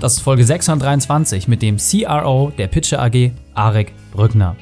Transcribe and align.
Das 0.00 0.14
ist 0.14 0.20
Folge 0.20 0.46
623 0.46 1.46
mit 1.46 1.60
dem 1.60 1.76
CRO 1.76 2.50
der 2.56 2.68
Pitcher 2.68 3.02
AG, 3.02 3.32
Arek 3.52 3.92
Brückner. 4.12 4.56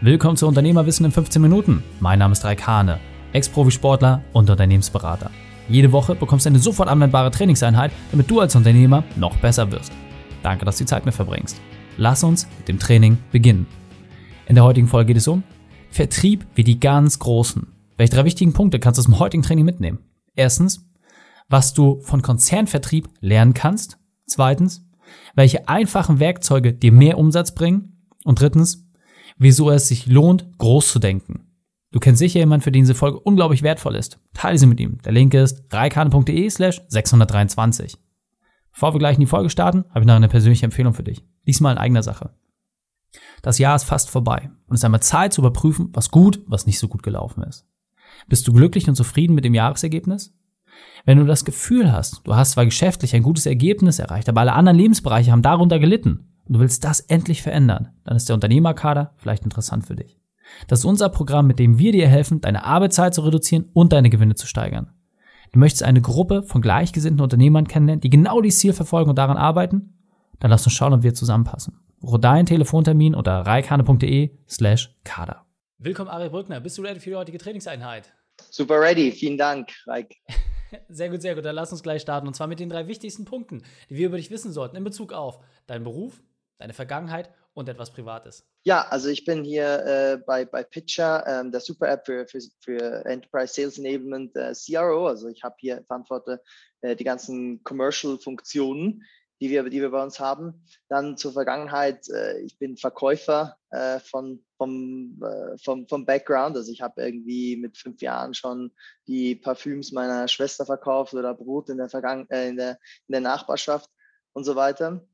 Willkommen 0.00 0.36
zu 0.36 0.48
Unternehmerwissen 0.48 1.06
in 1.06 1.12
15 1.12 1.40
Minuten. 1.40 1.84
Mein 2.00 2.18
Name 2.18 2.32
ist 2.32 2.44
Raik 2.44 2.66
Hane, 2.66 2.98
Ex-Profisportler 3.32 4.24
und 4.32 4.50
Unternehmensberater. 4.50 5.30
Jede 5.68 5.92
Woche 5.92 6.16
bekommst 6.16 6.44
du 6.44 6.50
eine 6.50 6.58
sofort 6.58 6.88
anwendbare 6.88 7.30
Trainingseinheit, 7.30 7.92
damit 8.10 8.28
du 8.28 8.40
als 8.40 8.56
Unternehmer 8.56 9.04
noch 9.14 9.36
besser 9.36 9.70
wirst. 9.70 9.92
Danke, 10.42 10.64
dass 10.64 10.78
du 10.78 10.82
die 10.82 10.88
Zeit 10.88 11.06
mit 11.06 11.14
verbringst. 11.14 11.60
Lass 11.96 12.24
uns 12.24 12.48
mit 12.58 12.66
dem 12.66 12.80
Training 12.80 13.18
beginnen. 13.30 13.68
In 14.48 14.56
der 14.56 14.64
heutigen 14.64 14.88
Folge 14.88 15.06
geht 15.06 15.18
es 15.18 15.28
um 15.28 15.44
Vertrieb 15.88 16.48
wie 16.56 16.64
die 16.64 16.80
ganz 16.80 17.20
Großen. 17.20 17.68
Welche 17.96 18.16
drei 18.16 18.24
wichtigen 18.24 18.52
Punkte 18.52 18.80
kannst 18.80 18.98
du 18.98 19.02
aus 19.02 19.06
dem 19.06 19.20
heutigen 19.20 19.44
Training 19.44 19.66
mitnehmen? 19.66 20.00
Erstens, 20.34 20.84
was 21.48 21.74
du 21.74 22.00
von 22.00 22.22
Konzernvertrieb 22.22 23.08
lernen 23.20 23.54
kannst. 23.54 23.98
Zweitens, 24.26 24.86
welche 25.34 25.68
einfachen 25.68 26.20
Werkzeuge 26.20 26.72
dir 26.72 26.92
mehr 26.92 27.18
Umsatz 27.18 27.54
bringen. 27.54 28.08
Und 28.24 28.40
drittens, 28.40 28.88
wieso 29.36 29.70
es 29.70 29.88
sich 29.88 30.06
lohnt, 30.06 30.58
groß 30.58 30.90
zu 30.92 30.98
denken. 30.98 31.46
Du 31.92 32.00
kennst 32.00 32.18
sicher 32.18 32.40
jemanden, 32.40 32.64
für 32.64 32.72
den 32.72 32.82
diese 32.82 32.94
Folge 32.94 33.20
unglaublich 33.20 33.62
wertvoll 33.62 33.94
ist. 33.94 34.18
Teile 34.32 34.58
sie 34.58 34.66
mit 34.66 34.80
ihm. 34.80 34.98
Der 35.02 35.12
Link 35.12 35.32
ist 35.34 35.64
reikane.de 35.72 36.50
slash 36.50 36.82
623. 36.88 37.96
Bevor 38.72 38.94
wir 38.94 38.98
gleich 38.98 39.14
in 39.14 39.20
die 39.20 39.26
Folge 39.26 39.50
starten, 39.50 39.84
habe 39.90 40.00
ich 40.00 40.06
noch 40.06 40.14
eine 40.14 40.28
persönliche 40.28 40.64
Empfehlung 40.64 40.94
für 40.94 41.04
dich. 41.04 41.24
Diesmal 41.46 41.74
in 41.74 41.78
eigener 41.78 42.02
Sache. 42.02 42.30
Das 43.42 43.58
Jahr 43.58 43.76
ist 43.76 43.84
fast 43.84 44.10
vorbei 44.10 44.50
und 44.66 44.74
es 44.74 44.80
ist 44.80 44.84
einmal 44.84 45.02
Zeit 45.02 45.32
zu 45.32 45.40
überprüfen, 45.40 45.90
was 45.92 46.10
gut, 46.10 46.42
was 46.46 46.66
nicht 46.66 46.80
so 46.80 46.88
gut 46.88 47.04
gelaufen 47.04 47.44
ist. 47.44 47.64
Bist 48.26 48.48
du 48.48 48.52
glücklich 48.52 48.88
und 48.88 48.96
zufrieden 48.96 49.34
mit 49.34 49.44
dem 49.44 49.54
Jahresergebnis? 49.54 50.34
Wenn 51.04 51.18
du 51.18 51.24
das 51.24 51.44
Gefühl 51.44 51.92
hast, 51.92 52.22
du 52.24 52.34
hast 52.34 52.52
zwar 52.52 52.64
geschäftlich 52.64 53.14
ein 53.14 53.22
gutes 53.22 53.46
Ergebnis 53.46 53.98
erreicht, 53.98 54.28
aber 54.28 54.40
alle 54.40 54.54
anderen 54.54 54.78
Lebensbereiche 54.78 55.32
haben 55.32 55.42
darunter 55.42 55.78
gelitten 55.78 56.30
und 56.46 56.54
du 56.54 56.60
willst 56.60 56.84
das 56.84 57.00
endlich 57.00 57.42
verändern, 57.42 57.90
dann 58.04 58.16
ist 58.16 58.28
der 58.28 58.34
Unternehmerkader 58.34 59.12
vielleicht 59.16 59.44
interessant 59.44 59.86
für 59.86 59.96
dich. 59.96 60.18
Das 60.68 60.80
ist 60.80 60.84
unser 60.84 61.08
Programm, 61.08 61.46
mit 61.46 61.58
dem 61.58 61.78
wir 61.78 61.92
dir 61.92 62.08
helfen, 62.08 62.40
deine 62.40 62.64
Arbeitszeit 62.64 63.14
zu 63.14 63.22
reduzieren 63.22 63.66
und 63.72 63.92
deine 63.92 64.10
Gewinne 64.10 64.34
zu 64.34 64.46
steigern. 64.46 64.92
Du 65.52 65.58
möchtest 65.58 65.82
eine 65.82 66.00
Gruppe 66.00 66.42
von 66.42 66.62
gleichgesinnten 66.62 67.20
Unternehmern 67.20 67.68
kennenlernen, 67.68 68.00
die 68.00 68.10
genau 68.10 68.40
dieses 68.40 68.60
Ziel 68.60 68.72
verfolgen 68.72 69.10
und 69.10 69.16
daran 69.16 69.36
arbeiten? 69.36 69.94
Dann 70.40 70.50
lass 70.50 70.66
uns 70.66 70.74
schauen, 70.74 70.92
ob 70.92 71.02
wir 71.02 71.14
zusammenpassen. 71.14 71.78
Buche 72.00 72.18
deinen 72.18 72.46
Telefontermin 72.46 73.14
unter 73.14 73.40
reikane.de 73.40 74.30
slash 74.48 74.94
kader. 75.04 75.44
Willkommen, 75.78 76.10
Ari 76.10 76.28
Brückner. 76.28 76.60
Bist 76.60 76.76
du 76.76 76.82
ready 76.82 77.00
für 77.00 77.10
die 77.10 77.16
heutige 77.16 77.38
Trainingseinheit? 77.38 78.12
Super 78.50 78.80
ready. 78.80 79.12
Vielen 79.12 79.38
Dank, 79.38 79.70
Reik. 79.86 80.16
Sehr 80.88 81.10
gut, 81.10 81.22
sehr 81.22 81.34
gut. 81.34 81.44
Dann 81.44 81.54
lass 81.54 81.72
uns 81.72 81.82
gleich 81.82 82.02
starten. 82.02 82.26
Und 82.26 82.34
zwar 82.34 82.46
mit 82.46 82.60
den 82.60 82.68
drei 82.68 82.86
wichtigsten 82.86 83.24
Punkten, 83.24 83.62
die 83.90 83.96
wir 83.96 84.06
über 84.06 84.16
dich 84.16 84.30
wissen 84.30 84.52
sollten 84.52 84.76
in 84.76 84.84
Bezug 84.84 85.12
auf 85.12 85.40
deinen 85.66 85.84
Beruf, 85.84 86.22
deine 86.58 86.72
Vergangenheit 86.72 87.30
und 87.54 87.68
etwas 87.68 87.92
Privates. 87.92 88.46
Ja, 88.64 88.86
also 88.88 89.08
ich 89.08 89.24
bin 89.24 89.44
hier 89.44 89.84
äh, 89.84 90.18
bei, 90.26 90.44
bei 90.44 90.62
Pitcher, 90.62 91.24
ähm, 91.26 91.52
der 91.52 91.60
Super 91.60 91.88
App 91.88 92.06
für, 92.06 92.26
für, 92.26 92.40
für 92.60 93.04
Enterprise 93.04 93.54
Sales 93.54 93.78
Enablement 93.78 94.34
äh, 94.36 94.52
CRO. 94.54 95.06
Also 95.06 95.28
ich 95.28 95.42
habe 95.42 95.54
hier 95.58 95.84
verantworte 95.86 96.42
äh, 96.80 96.96
die 96.96 97.04
ganzen 97.04 97.62
Commercial-Funktionen, 97.62 99.02
die 99.44 99.50
wir, 99.50 99.62
die 99.64 99.82
wir 99.82 99.90
bei 99.90 100.02
uns 100.02 100.18
haben. 100.20 100.64
Dann 100.88 101.18
zur 101.18 101.34
Vergangenheit, 101.34 102.08
äh, 102.08 102.40
ich 102.40 102.58
bin 102.58 102.78
Verkäufer 102.78 103.58
äh, 103.70 104.00
von, 104.00 104.42
vom, 104.56 105.20
äh, 105.22 105.58
vom, 105.58 105.86
vom 105.86 106.06
Background. 106.06 106.56
Also 106.56 106.72
ich 106.72 106.80
habe 106.80 107.02
irgendwie 107.02 107.56
mit 107.56 107.76
fünf 107.76 108.00
Jahren 108.00 108.32
schon 108.32 108.72
die 109.06 109.34
Parfüms 109.34 109.92
meiner 109.92 110.28
Schwester 110.28 110.64
verkauft 110.64 111.12
oder 111.12 111.34
Brot 111.34 111.68
in 111.68 111.76
der, 111.76 111.90
Vergangen 111.90 112.26
äh, 112.30 112.48
in 112.48 112.56
der, 112.56 112.78
in 113.06 113.12
der 113.12 113.20
Nachbarschaft 113.20 113.90
und 114.32 114.44
so 114.44 114.56
weiter. 114.56 115.06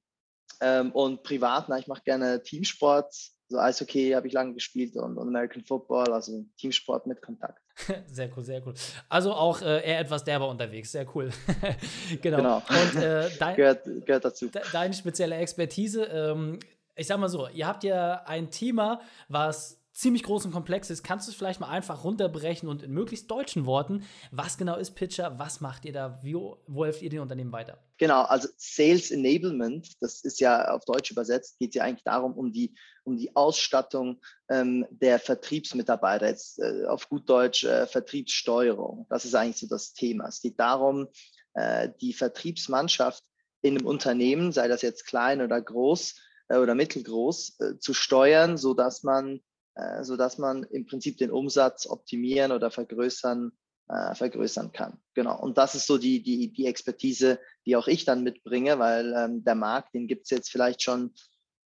Ähm, 0.61 0.93
und 0.93 1.25
privat, 1.25 1.69
na, 1.69 1.79
ich 1.79 1.89
mache 1.89 2.03
gerne 2.05 2.41
Teamsport. 2.45 3.13
So 3.51 3.59
also 3.59 3.85
Eishockey 3.85 4.13
habe 4.13 4.29
ich 4.29 4.33
lange 4.33 4.55
gespielt 4.55 4.95
und, 4.95 5.19
und, 5.19 5.27
American 5.27 5.65
Football, 5.65 6.13
also 6.13 6.45
Teamsport 6.57 7.09
mit 7.09 7.21
Kontakt. 7.21 7.61
Sehr 8.07 8.31
cool, 8.37 8.45
sehr 8.45 8.65
cool. 8.65 8.75
Also 9.09 9.33
auch 9.33 9.61
äh, 9.61 9.85
eher 9.85 9.99
etwas 9.99 10.23
derber 10.23 10.49
unterwegs, 10.49 10.93
sehr 10.93 11.07
cool. 11.15 11.31
genau. 12.23 12.37
genau. 12.37 12.57
Und 12.69 13.03
äh, 13.03 13.29
dein, 13.39 13.57
gehört, 13.57 13.85
gehört, 14.05 14.25
dazu. 14.25 14.49
De, 14.49 14.63
deine 14.71 14.95
spezielle 14.95 15.37
Expertise, 15.37 16.05
ähm, 16.05 16.61
ich 16.95 17.07
sag 17.07 17.19
mal 17.19 17.29
so, 17.29 17.49
ihr 17.49 17.67
habt 17.67 17.83
ja 17.83 18.23
ein 18.27 18.51
Thema, 18.51 19.01
was 19.29 19.80
ziemlich 19.93 20.23
groß 20.23 20.47
und 20.47 20.53
komplex 20.53 20.91
ist, 20.91 21.03
kannst 21.03 21.27
du 21.27 21.33
es 21.33 21.37
vielleicht 21.37 21.61
mal 21.61 21.69
einfach 21.69 22.05
runterbrechen 22.05 22.69
und 22.69 22.83
in 22.83 22.93
möglichst 22.93 23.31
deutschen 23.31 23.67
Worten, 23.67 24.05
was 24.31 24.57
genau 24.57 24.77
ist 24.77 24.93
Pitcher, 24.93 25.39
was 25.39 25.61
macht 25.61 25.85
ihr 25.85 25.93
da, 25.93 26.21
wie, 26.23 26.35
wo 26.35 26.85
helft 26.85 27.03
ihr 27.03 27.11
den 27.11 27.21
Unternehmen 27.21 27.53
weiter? 27.53 27.79
Genau, 27.99 28.23
also 28.23 28.49
Sales 28.57 29.11
Enablement, 29.11 30.01
das 30.01 30.23
ist 30.23 30.41
ja 30.41 30.73
auf 30.73 30.85
Deutsch 30.85 31.11
übersetzt, 31.11 31.59
geht 31.59 31.75
ja 31.75 31.85
eigentlich 31.85 32.05
darum, 32.05 32.35
um 32.35 32.53
die, 32.53 32.75
um 33.05 33.17
die 33.17 33.35
Ausstattung 33.37 34.21
ähm, 34.49 34.87
der 34.91 35.19
Vertriebsmitarbeiter, 35.19 36.29
jetzt 36.29 36.59
äh, 36.61 36.87
auf 36.87 37.09
gut 37.09 37.29
Deutsch 37.29 37.65
äh, 37.65 37.87
Vertriebssteuerung. 37.87 39.07
Das 39.11 39.25
ist 39.25 39.35
eigentlich 39.35 39.59
so 39.59 39.67
das 39.67 39.93
Thema. 39.93 40.29
Es 40.29 40.41
geht 40.41 40.59
darum, 40.59 41.09
äh, 41.55 41.91
die 42.01 42.13
Vertriebsmannschaft 42.13 43.25
in 43.63 43.77
einem 43.77 43.87
Unternehmen, 43.87 44.53
sei 44.53 44.69
das 44.69 44.83
jetzt 44.83 45.07
klein 45.07 45.43
oder 45.43 45.61
groß 45.61 46.15
äh, 46.49 46.57
oder 46.57 46.75
mittelgroß, 46.75 47.61
äh, 47.61 47.79
zu 47.79 47.93
steuern, 47.93 48.57
sodass 48.57 49.03
man 49.03 49.41
äh, 49.75 50.05
sodass 50.05 50.39
man 50.39 50.65
im 50.65 50.87
Prinzip 50.87 51.19
den 51.19 51.31
Umsatz 51.31 51.87
optimieren 51.87 52.53
oder 52.53 52.71
vergrößern, 52.71 53.53
äh, 53.89 54.15
vergrößern 54.15 54.73
kann. 54.73 54.99
Genau. 55.15 55.41
Und 55.41 55.59
das 55.59 55.75
ist 55.75 55.87
so 55.87 55.99
die, 55.99 56.23
die, 56.23 56.53
die 56.53 56.67
Expertise, 56.67 57.39
die 57.67 57.77
auch 57.77 57.89
ich 57.89 58.05
dann 58.05 58.23
mitbringe, 58.23 58.79
weil 58.79 59.15
ähm, 59.17 59.45
der 59.45 59.55
Markt, 59.55 59.95
den 59.95 60.07
gibt 60.07 60.25
es 60.25 60.31
jetzt 60.31 60.51
vielleicht 60.51 60.83
schon, 60.83 61.13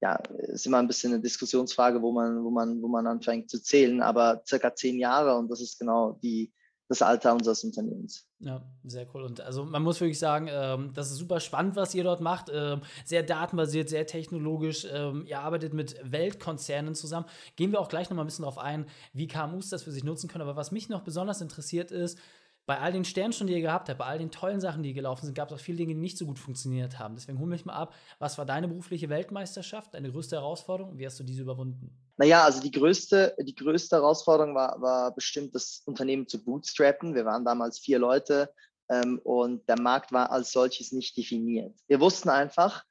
ja, 0.01 0.17
ist 0.49 0.67
immer 0.67 0.79
ein 0.79 0.87
bisschen 0.87 1.13
eine 1.13 1.23
Diskussionsfrage, 1.23 2.03
wo 2.03 2.13
man, 2.13 2.45
wo 2.45 2.51
man, 2.51 2.83
wo 2.83 2.89
man 2.89 3.07
anfängt 3.07 3.51
zu 3.51 3.63
zählen, 3.63 4.03
aber 4.03 4.43
circa 4.47 4.75
zehn 4.75 4.99
Jahre 4.99 5.37
und 5.37 5.51
das 5.51 5.61
ist 5.61 5.79
genau 5.79 6.19
die, 6.23 6.53
das 7.01 7.03
Alter 7.03 7.35
unseres 7.35 7.65
Unternehmens. 7.65 8.27
Ja, 8.41 8.63
sehr 8.85 9.07
cool. 9.15 9.23
Und 9.23 9.41
also 9.41 9.65
man 9.65 9.83
muss 9.83 10.01
wirklich 10.01 10.19
sagen, 10.19 10.49
ähm, 10.51 10.93
das 10.95 11.11
ist 11.11 11.19
super 11.19 11.41
spannend, 11.41 11.77
was 11.77 11.95
ihr 11.95 12.05
dort 12.05 12.21
macht. 12.21 12.51
Ähm, 12.53 12.83
sehr 13.05 13.23
datenbasiert, 13.23 13.89
sehr 13.89 14.07
technologisch. 14.07 14.87
Ähm, 14.91 15.25
ihr 15.27 15.41
arbeitet 15.41 15.75
mit 15.75 15.97
Weltkonzernen 16.03 16.95
zusammen. 16.95 17.27
Gehen 17.57 17.73
wir 17.73 17.81
auch 17.81 17.89
gleich 17.89 18.11
nochmal 18.11 18.25
ein 18.25 18.29
bisschen 18.29 18.45
darauf 18.45 18.59
ein, 18.59 18.87
wie 19.13 19.27
KMUs 19.27 19.69
das 19.69 19.83
für 19.83 19.93
sich 19.93 20.05
nutzen 20.05 20.29
können. 20.29 20.43
Aber 20.43 20.57
was 20.57 20.71
mich 20.71 20.89
noch 20.89 21.03
besonders 21.03 21.41
interessiert 21.41 21.91
ist, 21.91 22.19
bei 22.67 22.79
all 22.79 22.93
den 22.93 23.05
Sternstunden, 23.05 23.53
die 23.53 23.61
ihr 23.61 23.67
gehabt 23.67 23.89
habt, 23.89 23.99
bei 23.99 24.07
all 24.07 24.19
den 24.19 24.31
tollen 24.31 24.61
Sachen, 24.61 24.83
die 24.83 24.95
gelaufen 24.95 25.27
sind, 25.27 25.35
gab 25.35 25.51
es 25.51 25.55
auch 25.55 25.61
viele 25.61 25.79
Dinge, 25.79 25.95
die 25.95 26.01
nicht 26.01 26.17
so 26.17 26.25
gut 26.25 26.39
funktioniert 26.39 26.99
haben. 26.99 27.15
Deswegen 27.15 27.39
hol 27.39 27.47
mich 27.47 27.65
mal 27.65 27.75
ab, 27.75 27.95
was 28.19 28.39
war 28.39 28.47
deine 28.47 28.69
berufliche 28.69 29.09
Weltmeisterschaft, 29.09 29.93
deine 29.95 30.11
größte 30.11 30.37
Herausforderung 30.37 30.93
und 30.93 30.99
wie 30.99 31.07
hast 31.07 31.21
du 31.21 31.25
diese 31.25 31.43
überwunden? 31.43 31.95
Naja, 32.17 32.45
also 32.45 32.61
die 32.61 32.71
größte, 32.71 33.37
die 33.41 33.55
größte 33.55 33.97
Herausforderung 33.97 34.55
war, 34.55 34.81
war 34.81 35.15
bestimmt, 35.15 35.55
das 35.55 35.83
Unternehmen 35.85 36.29
zu 36.29 36.45
bootstrappen. 36.45 37.15
Wir 37.15 37.25
waren 37.25 37.45
damals 37.45 37.81
vier 37.81 37.99
Leute 37.99 38.53
ähm, 38.89 39.21
und 39.25 39.69
der 39.69 39.81
Markt 39.81 40.13
war 40.13 40.31
als 40.31 40.53
solches 40.53 40.93
nicht 40.93 41.17
definiert. 41.17 41.77
Wir 41.89 42.01
wussten 42.01 42.29
einfach, 42.29 42.85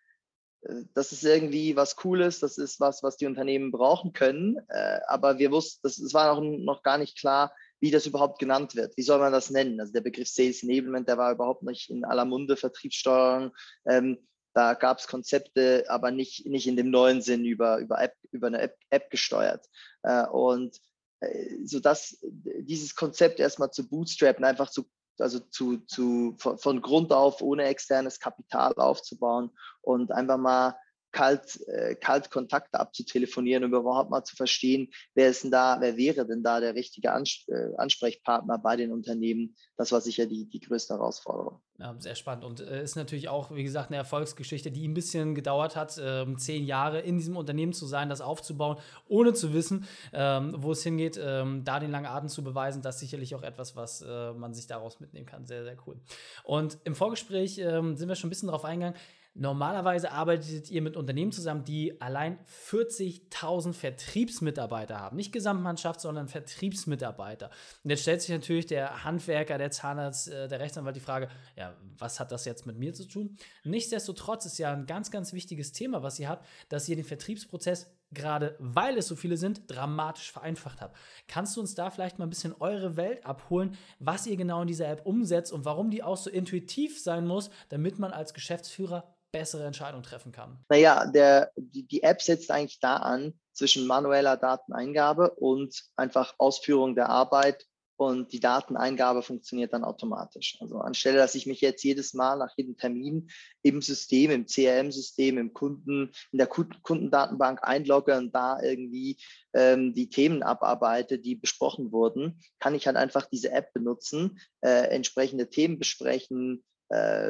äh, 0.64 0.84
das 0.94 1.14
ist 1.14 1.24
irgendwie 1.24 1.76
was 1.76 1.96
Cooles, 1.96 2.40
das 2.40 2.58
ist 2.58 2.80
was, 2.82 3.02
was 3.02 3.16
die 3.16 3.26
Unternehmen 3.26 3.72
brauchen 3.72 4.12
können, 4.12 4.58
äh, 4.68 5.00
aber 5.08 5.38
wir 5.40 5.52
wussten, 5.52 5.88
es 5.88 6.14
war 6.14 6.36
noch, 6.36 6.42
noch 6.42 6.84
gar 6.84 6.98
nicht 6.98 7.18
klar, 7.18 7.54
wie 7.80 7.92
das 7.92 8.06
überhaupt 8.06 8.40
genannt 8.40 8.76
wird. 8.76 8.96
Wie 8.98 9.04
soll 9.04 9.20
man 9.20 9.34
das 9.34 9.50
nennen? 9.50 9.80
Also 9.80 9.94
der 9.94 10.02
Begriff 10.02 10.30
Sales 10.30 10.64
Enablement, 10.64 11.08
der 11.08 11.18
war 11.18 11.34
überhaupt 11.34 11.64
nicht 11.64 11.90
in 11.90 12.06
aller 12.06 12.26
Munde, 12.26 12.56
Vertriebssteuerung. 12.56 13.52
Ähm, 13.86 14.26
da 14.54 14.74
gab 14.74 15.00
es 15.00 15.08
Konzepte, 15.08 15.86
aber 15.88 16.12
nicht, 16.12 16.46
nicht 16.46 16.68
in 16.68 16.76
dem 16.76 16.92
neuen 16.92 17.22
Sinn 17.22 17.46
über, 17.46 17.80
über, 17.80 18.02
App, 18.02 18.16
über 18.32 18.48
eine 18.48 18.62
App, 18.62 18.78
App 18.90 19.10
gesteuert. 19.10 19.68
Äh, 20.04 20.28
und 20.28 20.80
äh, 21.20 21.66
so 21.66 21.80
dass 21.80 22.20
dieses 22.42 22.96
Konzept 22.96 23.40
erstmal 23.40 23.72
zu 23.72 23.88
bootstrappen, 23.88 24.46
einfach 24.46 24.70
zu, 24.70 24.86
also 25.20 25.40
zu, 25.40 25.78
zu, 25.86 26.36
von, 26.38 26.58
von 26.58 26.82
Grund 26.82 27.12
auf 27.12 27.42
ohne 27.42 27.66
externes 27.66 28.20
Kapital 28.20 28.74
aufzubauen 28.76 29.52
und 29.82 30.12
einfach 30.12 30.38
mal 30.38 30.76
kalt, 31.14 31.66
äh, 31.68 31.96
kalt 31.96 32.32
Kontakte 32.32 32.80
abzutelefonieren, 32.80 33.64
um 33.64 33.74
überhaupt 33.74 34.10
mal 34.10 34.24
zu 34.24 34.36
verstehen, 34.36 34.92
wer 35.14 35.30
ist 35.30 35.44
denn 35.44 35.52
da, 35.52 35.78
wer 35.80 35.96
wäre 35.96 36.26
denn 36.26 36.44
da 36.44 36.60
der 36.60 36.76
richtige 36.76 37.14
Ans 37.14 37.46
äh, 37.48 37.70
Ansprechpartner 37.78 38.58
bei 38.58 38.76
den 38.76 38.92
Unternehmen. 38.92 39.56
Das 39.78 39.92
war 39.92 40.02
sicher 40.02 40.26
die, 40.26 40.50
die 40.50 40.60
größte 40.60 40.96
Herausforderung. 40.96 41.62
Ja, 41.80 41.96
sehr 41.98 42.16
spannend 42.16 42.46
und 42.46 42.60
äh, 42.60 42.84
ist 42.84 42.96
natürlich 42.96 43.30
auch, 43.30 43.54
wie 43.56 43.64
gesagt, 43.64 43.90
eine 43.90 43.98
Erfolgsgeschichte, 43.98 44.72
die 44.72 44.88
ein 44.88 44.94
bisschen 44.94 45.36
gedauert 45.36 45.76
hat, 45.76 46.00
ähm, 46.04 46.38
zehn 46.38 46.66
Jahre 46.66 47.00
in 47.00 47.18
diesem 47.18 47.38
Unternehmen 47.38 47.74
zu 47.74 47.86
sein, 47.86 48.10
das 48.10 48.22
aufzubauen, 48.22 48.78
ohne 49.08 49.34
zu 49.34 49.54
wissen, 49.54 49.86
ähm, 50.14 50.54
wo 50.58 50.72
es 50.72 50.84
hingeht, 50.84 51.20
ähm, 51.22 51.64
da 51.64 51.80
den 51.80 51.92
langen 51.92 52.08
Atem 52.08 52.30
zu 52.30 52.44
beweisen, 52.44 52.82
das 52.82 52.96
ist 52.96 53.02
sicherlich 53.02 53.36
auch 53.36 53.44
etwas, 53.44 53.76
was 53.76 54.02
äh, 54.02 54.34
man 54.34 54.54
sich 54.54 54.68
daraus 54.68 55.00
mitnehmen 55.00 55.26
kann. 55.26 55.46
Sehr, 55.46 55.64
sehr 55.64 55.78
cool. 55.86 56.00
Und 56.44 56.78
im 56.84 56.96
Vorgespräch 56.96 57.56
sind 57.56 58.08
wir 58.08 58.16
schon 58.16 58.28
ein 58.28 58.30
bisschen 58.30 58.48
darauf 58.48 58.66
eingegangen, 58.66 58.98
Normalerweise 59.36 60.12
arbeitet 60.12 60.70
ihr 60.70 60.84
mit 60.84 60.96
Unternehmen 60.96 61.32
zusammen, 61.32 61.64
die 61.64 62.00
allein 62.00 62.38
40.000 62.70 63.74
Vertriebsmitarbeiter 63.74 65.00
haben. 65.00 65.18
Nicht 65.18 65.32
Gesamtmannschaft, 65.32 66.02
sondern 66.02 66.28
Vertriebsmitarbeiter. 66.28 67.50
Und 67.84 67.90
jetzt 67.90 68.04
stellt 68.04 68.22
sich 68.22 68.30
natürlich 68.30 68.68
der 68.68 69.04
Handwerker, 69.04 69.58
der 69.58 69.72
Zahnarzt, 69.72 70.28
äh, 70.28 70.48
der 70.48 70.60
Rechtsanwalt 70.60 70.96
die 70.96 71.00
Frage, 71.00 71.30
ja, 71.56 71.76
was 71.98 72.20
hat 72.20 72.32
das 72.32 72.46
jetzt 72.46 72.68
mit 72.68 72.78
mir 72.78 72.94
zu 72.94 73.08
tun? 73.08 73.36
Nichtsdestotrotz 73.64 74.46
ist 74.46 74.60
ja 74.60 74.72
ein 74.72 74.86
ganz, 74.86 75.10
ganz 75.10 75.34
wichtiges 75.34 75.72
Thema, 75.72 76.04
was 76.04 76.20
ihr 76.20 76.30
habt, 76.30 76.46
dass 76.70 76.88
ihr 76.88 76.96
den 76.96 77.06
Vertriebsprozess 77.06 77.92
gerade 78.14 78.56
weil 78.60 78.98
es 78.98 79.08
so 79.08 79.16
viele 79.16 79.38
sind, 79.38 79.62
dramatisch 79.68 80.32
vereinfacht 80.32 80.82
habt. 80.82 80.96
Kannst 81.28 81.56
du 81.56 81.62
uns 81.62 81.76
da 81.76 81.90
vielleicht 81.90 82.20
mal 82.20 82.26
ein 82.26 82.30
bisschen 82.30 82.56
eure 82.60 82.96
Welt 82.98 83.26
abholen, 83.26 83.78
was 84.00 84.26
ihr 84.28 84.38
genau 84.38 84.62
in 84.62 84.68
dieser 84.68 84.88
App 84.88 85.06
umsetzt 85.06 85.52
und 85.52 85.66
warum 85.66 85.90
die 85.90 86.04
auch 86.04 86.18
so 86.18 86.30
intuitiv 86.30 87.02
sein 87.02 87.26
muss, 87.26 87.50
damit 87.70 88.00
man 88.00 88.12
als 88.12 88.34
Geschäftsführer 88.34 89.14
bessere 89.32 89.66
Entscheidungen 89.66 90.04
treffen 90.04 90.32
kann? 90.32 90.64
Naja, 90.70 91.06
der, 91.08 91.52
die, 91.58 91.88
die 91.88 92.04
App 92.04 92.22
setzt 92.22 92.52
eigentlich 92.52 92.80
da 92.80 92.98
an 92.98 93.34
zwischen 93.52 93.88
manueller 93.88 94.38
Dateneingabe 94.38 95.32
und 95.32 95.84
einfach 95.96 96.36
Ausführung 96.38 96.96
der 96.96 97.10
Arbeit 97.10 97.66
und 97.96 98.34
die 98.34 98.40
Dateneingabe 98.40 99.22
funktioniert 99.22 99.74
dann 99.74 99.84
automatisch. 99.84 100.58
Also 100.60 100.80
anstelle, 100.80 101.18
dass 101.18 101.36
ich 101.36 101.46
mich 101.46 101.62
jetzt 101.62 101.84
jedes 101.84 102.14
Mal 102.14 102.38
nach 102.38 102.54
jedem 102.58 102.76
Termin 102.76 103.30
im 103.62 103.82
System, 103.82 104.32
im 104.32 104.46
CRM-System, 104.46 105.38
im 105.38 105.54
Kunden, 105.54 106.12
in 106.32 106.38
der 106.38 106.48
Kundendatenbank 106.48 107.60
einlogge 107.64 108.18
und 108.18 108.34
da 108.34 108.62
irgendwie 108.62 109.18
ähm, 109.54 109.94
die 109.94 110.10
Themen 110.10 110.44
abarbeite, 110.44 111.20
die 111.20 111.36
besprochen 111.36 111.92
wurden, 111.92 112.40
kann 112.60 112.76
ich 112.76 112.88
halt 112.88 112.98
einfach 112.98 113.28
diese 113.28 113.52
App 113.52 113.74
benutzen, 113.74 114.40
äh, 114.62 114.88
entsprechende 114.90 115.50
Themen 115.50 115.78
besprechen, 115.78 116.64
äh, 116.90 117.30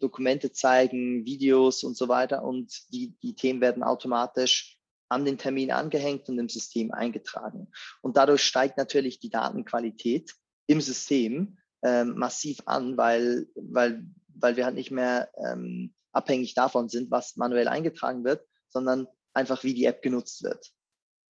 Dokumente 0.00 0.52
zeigen, 0.52 1.24
Videos 1.24 1.84
und 1.84 1.96
so 1.96 2.08
weiter 2.08 2.44
und 2.44 2.92
die, 2.92 3.14
die 3.22 3.34
Themen 3.34 3.60
werden 3.60 3.82
automatisch 3.82 4.73
an 5.14 5.24
den 5.24 5.38
Termin 5.38 5.70
angehängt 5.70 6.28
und 6.28 6.38
im 6.38 6.48
System 6.48 6.92
eingetragen. 6.92 7.68
Und 8.02 8.16
dadurch 8.16 8.42
steigt 8.42 8.76
natürlich 8.76 9.20
die 9.20 9.30
Datenqualität 9.30 10.34
im 10.66 10.80
System 10.80 11.58
ähm, 11.82 12.16
massiv 12.16 12.58
an, 12.66 12.96
weil, 12.96 13.46
weil, 13.54 14.04
weil 14.34 14.56
wir 14.56 14.64
halt 14.64 14.74
nicht 14.74 14.90
mehr 14.90 15.30
ähm, 15.46 15.94
abhängig 16.12 16.54
davon 16.54 16.88
sind, 16.88 17.10
was 17.10 17.36
manuell 17.36 17.68
eingetragen 17.68 18.24
wird, 18.24 18.44
sondern 18.68 19.06
einfach 19.32 19.62
wie 19.62 19.74
die 19.74 19.84
App 19.84 20.02
genutzt 20.02 20.42
wird. 20.42 20.72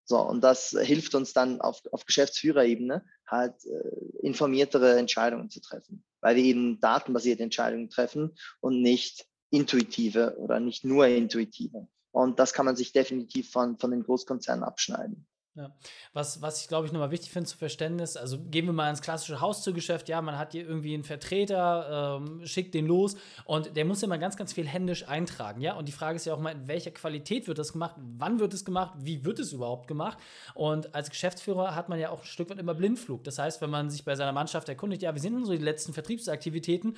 So, 0.05 0.20
und 0.20 0.43
das 0.43 0.76
hilft 0.81 1.14
uns 1.14 1.32
dann 1.32 1.61
auf, 1.61 1.81
auf 1.93 2.05
Geschäftsführerebene 2.06 3.05
halt 3.26 3.55
äh, 3.64 4.26
informiertere 4.26 4.99
Entscheidungen 4.99 5.50
zu 5.50 5.61
treffen, 5.61 6.05
weil 6.20 6.37
wir 6.37 6.44
eben 6.44 6.81
datenbasierte 6.81 7.43
Entscheidungen 7.43 7.88
treffen 7.88 8.37
und 8.61 8.82
nicht 8.82 9.26
intuitive 9.50 10.37
oder 10.38 10.61
nicht 10.61 10.84
nur 10.84 11.06
intuitive. 11.06 11.88
Und 12.12 12.38
das 12.38 12.53
kann 12.53 12.67
man 12.67 12.76
sich 12.76 12.93
definitiv 12.93 13.50
von, 13.50 13.79
von 13.79 13.91
den 13.91 14.03
Großkonzernen 14.03 14.64
abschneiden. 14.64 15.26
Ja. 15.55 15.70
Was, 16.14 16.41
was 16.41 16.62
ich 16.62 16.69
glaube 16.69 16.87
ich 16.87 16.93
nochmal 16.93 17.11
wichtig 17.11 17.31
finde 17.31 17.47
zu 17.47 17.59
Verständnis, 17.59 18.17
also 18.17 18.38
gehen 18.38 18.64
wir 18.64 18.73
mal 18.73 18.88
ins 18.88 19.03
klassische 19.03 19.43
Haustürgeschäft, 19.43 20.09
ja, 20.09 20.23
man 20.23 20.38
hat 20.38 20.53
hier 20.53 20.67
irgendwie 20.67 20.94
einen 20.94 21.05
Vertreter, 21.05 22.20
ähm, 22.23 22.47
schickt 22.47 22.73
den 22.73 22.87
los 22.87 23.17
und 23.44 23.76
der 23.76 23.85
muss 23.85 24.00
ja 24.00 24.09
mal 24.09 24.19
ganz, 24.19 24.38
ganz 24.38 24.55
viel 24.55 24.67
händisch 24.67 25.06
eintragen, 25.06 25.61
ja. 25.61 25.75
Und 25.76 25.88
die 25.88 25.93
Frage 25.93 26.17
ist 26.17 26.25
ja 26.25 26.32
auch 26.32 26.38
mal, 26.38 26.53
in 26.53 26.69
welcher 26.69 26.91
Qualität 26.91 27.49
wird 27.49 27.59
das 27.59 27.75
gemacht, 27.75 27.97
wann 27.99 28.41
wird 28.41 28.55
es 28.55 28.65
gemacht, 28.65 28.94
wie 28.97 29.26
wird 29.26 29.38
es 29.41 29.53
überhaupt 29.53 29.88
gemacht? 29.88 30.17
Und 30.55 30.94
als 30.94 31.11
Geschäftsführer 31.11 31.75
hat 31.75 31.91
man 31.91 31.99
ja 31.99 32.08
auch 32.08 32.20
ein 32.20 32.26
Stück 32.26 32.49
weit 32.49 32.58
immer 32.58 32.75
Blindflug. 32.75 33.23
Das 33.25 33.38
heißt, 33.38 33.61
wenn 33.61 33.70
man 33.70 33.91
sich 33.91 34.06
bei 34.06 34.15
seiner 34.15 34.32
Mannschaft 34.32 34.70
erkundigt, 34.70 35.03
ja, 35.03 35.15
wie 35.15 35.19
sind 35.19 35.35
denn 35.35 35.44
so 35.44 35.53
die 35.53 35.58
letzten 35.58 35.93
Vertriebsaktivitäten, 35.93 36.97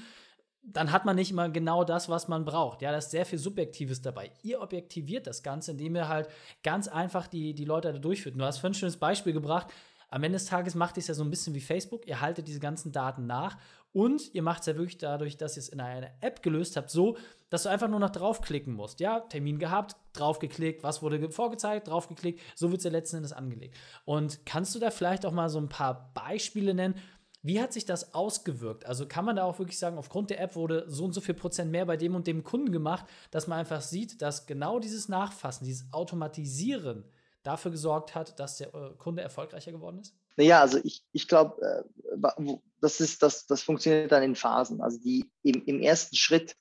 dann 0.67 0.93
hat 0.93 1.05
man 1.05 1.17
nicht 1.17 1.31
immer 1.31 1.49
genau 1.51 1.85
das, 1.85 2.09
was 2.09 2.29
man 2.29 2.45
braucht. 2.45 2.83
Ja, 2.83 2.91
da 2.91 2.99
ist 2.99 3.11
sehr 3.11 3.27
viel 3.27 3.39
Subjektives 3.39 4.01
dabei. 4.01 4.31
Ihr 4.43 4.61
objektiviert 4.61 5.27
das 5.27 5.43
Ganze, 5.43 5.73
indem 5.73 5.97
ihr 5.97 6.09
halt 6.09 6.29
ganz 6.63 6.89
einfach 6.89 7.27
die, 7.27 7.55
die 7.55 7.65
Leute 7.65 7.93
da 7.93 7.99
durchführt. 7.99 8.35
Du 8.39 8.45
hast 8.45 8.59
vorhin 8.59 8.73
ein 8.73 8.79
schönes 8.79 8.97
Beispiel 8.97 9.33
gebracht. 9.33 9.69
Am 10.09 10.23
Ende 10.23 10.37
des 10.37 10.47
Tages 10.47 10.75
macht 10.75 10.97
es 10.97 11.09
ja 11.09 11.15
so 11.15 11.25
ein 11.25 11.31
bisschen 11.31 11.55
wie 11.55 11.61
Facebook. 11.61 12.07
Ihr 12.07 12.21
haltet 12.21 12.49
diese 12.49 12.61
ganzen 12.61 12.93
Daten 12.93 13.27
nach 13.27 13.59
und 13.95 14.35
ihr 14.35 14.43
macht 14.43 14.61
es 14.61 14.67
ja 14.67 14.75
wirklich 14.77 14.99
dadurch, 14.99 15.37
dass 15.37 15.57
ihr 15.57 15.61
es 15.61 15.69
in 15.69 15.81
einer 15.81 16.11
App 16.21 16.43
gelöst 16.43 16.77
habt, 16.77 16.91
so, 16.91 17.17
dass 17.49 17.63
du 17.63 17.69
einfach 17.69 17.89
nur 17.89 18.01
noch 18.01 18.11
draufklicken 18.11 18.75
musst. 18.75 18.99
Ja, 18.99 19.21
Termin 19.21 19.61
gehabt, 19.61 19.95
draufgeklickt, 20.15 20.83
was 20.83 21.01
wurde 21.01 21.31
vorgezeigt, 21.31 21.87
draufgeklickt, 21.87 22.41
so 22.57 22.71
wird 22.71 22.79
es 22.79 22.85
ja 22.85 22.91
letzten 22.91 23.19
Endes 23.19 23.33
angelegt. 23.33 23.77
Und 24.05 24.45
kannst 24.47 24.75
du 24.75 24.81
da 24.81 24.91
vielleicht 24.91 25.25
auch 25.25 25.33
mal 25.33 25.49
so 25.49 25.59
ein 25.59 25.69
paar 25.69 26.13
Beispiele 26.13 26.75
nennen, 26.75 26.97
wie 27.45 27.61
hat 27.61 27.75
sich 27.75 27.85
das 27.85 28.15
ausgewirkt? 28.15 28.87
Also 28.87 29.07
kann 29.07 29.27
man 29.27 29.37
da 29.37 29.45
auch 29.45 29.59
wirklich 29.59 29.79
sagen, 29.79 29.99
aufgrund 29.99 30.31
der 30.31 30.41
App 30.41 30.57
wurde 30.57 30.87
so 30.89 31.05
und 31.05 31.13
so 31.13 31.21
viel 31.21 31.35
Prozent 31.35 31.71
mehr 31.71 31.85
bei 31.85 31.99
dem 31.99 32.15
und 32.15 32.27
dem 32.27 32.43
Kunden 32.43 32.73
gemacht, 32.73 33.05
dass 33.31 33.47
man 33.47 33.59
einfach 33.59 33.83
sieht, 33.83 34.23
dass 34.23 34.47
genau 34.47 34.79
dieses 34.79 35.11
Nachfassen, 35.11 35.67
dieses 35.67 35.93
Automatisieren 35.93 37.05
dafür 37.43 37.71
gesorgt 37.71 38.15
hat, 38.15 38.41
dass 38.41 38.57
der 38.57 38.75
äh, 38.75 38.95
Kunde 38.97 39.21
erfolgreicher 39.21 39.73
geworden 39.73 39.99
ist? 40.01 40.17
Naja, 40.37 40.63
also 40.63 40.79
ich, 40.83 41.05
ich 41.13 41.29
glaube, 41.29 41.85
äh, 42.17 42.47
das, 42.81 42.97
das, 43.19 43.47
das 43.47 43.63
funktioniert 43.63 44.11
dann 44.11 44.23
in 44.23 44.37
Phasen. 44.37 44.81
Also 44.81 44.99
die, 44.99 45.31
im, 45.43 45.63
im 45.67 45.81
ersten 45.81 46.17
Schritt 46.17 46.57